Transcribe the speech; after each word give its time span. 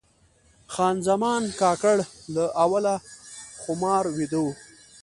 خان 0.73 0.95
زمان 1.09 1.43
کاکړ 1.61 1.95
له 2.35 2.43
اوله 2.63 2.95
خمار 3.61 4.03
ویده 4.17 4.39
و. 4.43 4.47